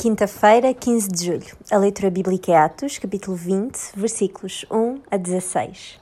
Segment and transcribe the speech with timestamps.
[0.00, 1.56] Quinta-feira, 15 de julho.
[1.72, 6.00] A leitura bíblica é Atos, capítulo 20, versículos 1 a 16.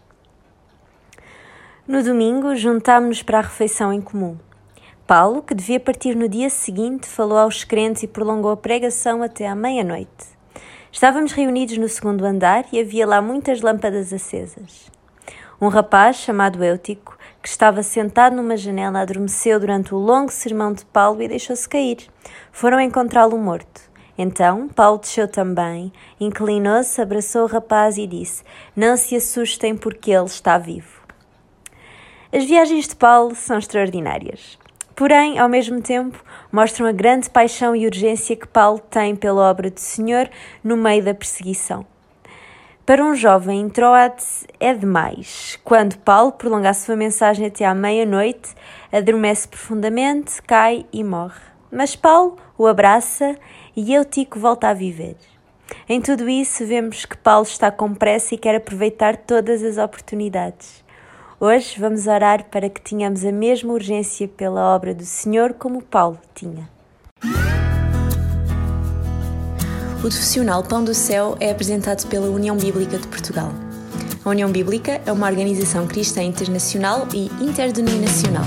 [1.89, 4.37] No domingo, juntámos-nos para a refeição em comum.
[5.07, 9.49] Paulo, que devia partir no dia seguinte, falou aos crentes e prolongou a pregação até
[9.49, 10.27] à meia-noite.
[10.93, 14.91] Estávamos reunidos no segundo andar e havia lá muitas lâmpadas acesas.
[15.59, 20.85] Um rapaz chamado Eutico, que estava sentado numa janela, adormeceu durante o longo sermão de
[20.85, 22.09] Paulo e deixou-se cair.
[22.53, 23.96] Foram encontrá-lo morto.
[24.19, 28.43] Então Paulo desceu também, inclinou-se, abraçou o rapaz e disse:
[28.75, 31.03] Não se assustem, porque ele está vivo.
[32.33, 34.59] As viagens de Paulo são extraordinárias.
[34.95, 39.71] Porém, ao mesmo tempo, mostram a grande paixão e urgência que Paulo tem pela obra
[39.71, 40.29] do Senhor
[40.65, 41.87] no meio da perseguição.
[42.87, 44.23] Para um jovem em Troade
[44.61, 45.59] é demais.
[45.65, 48.55] Quando Paulo prolonga a sua mensagem até à meia-noite,
[48.93, 51.56] adormece profundamente, cai e morre.
[51.77, 53.37] Mas Paulo o abraça
[53.77, 55.15] e Eutico volta a viver.
[55.87, 60.83] Em tudo isso, vemos que Paulo está com pressa e quer aproveitar todas as oportunidades.
[61.39, 66.19] Hoje vamos orar para que tenhamos a mesma urgência pela obra do Senhor como Paulo
[66.35, 66.67] tinha.
[69.99, 73.51] O profissional Pão do Céu é apresentado pela União Bíblica de Portugal.
[74.25, 78.47] A União Bíblica é uma organização cristã internacional e interdenominacional